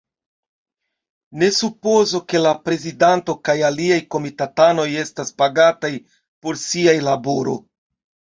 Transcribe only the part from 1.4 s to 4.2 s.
Ne supozu, ke la prezidanto kaj aliaj